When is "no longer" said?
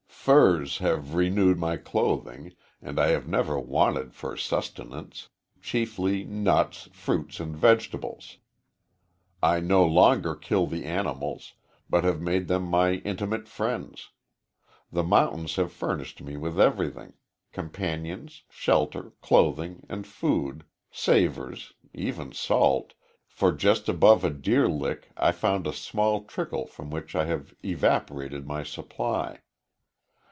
9.61-10.35